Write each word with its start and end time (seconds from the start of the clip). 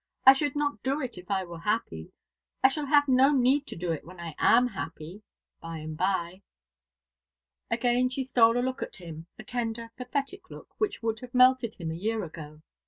I 0.25 0.33
should 0.33 0.55
not 0.55 0.81
do 0.81 0.99
it 0.99 1.19
if 1.19 1.29
I 1.29 1.43
were 1.43 1.59
happy. 1.59 2.11
I 2.63 2.69
shall 2.69 2.87
have 2.87 3.07
no 3.07 3.31
need 3.31 3.67
to 3.67 3.75
do 3.75 3.91
it 3.91 4.03
when 4.03 4.19
I 4.19 4.33
am 4.39 4.65
happy 4.69 5.21
by 5.59 5.77
and 5.77 5.95
by." 5.95 6.41
Again 7.69 8.09
she 8.09 8.23
stole 8.23 8.57
a 8.57 8.65
look 8.65 8.81
at 8.81 8.95
him, 8.95 9.27
a 9.37 9.43
tender 9.43 9.91
pathetic 9.97 10.49
look, 10.49 10.69
which 10.79 11.03
would 11.03 11.19
have 11.19 11.35
melted 11.35 11.75
him 11.75 11.91
a 11.91 11.93
year 11.93 12.23
ago. 12.23 12.63